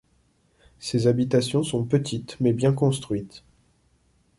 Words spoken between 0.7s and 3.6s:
Ces habitations sont petites mais bien construites.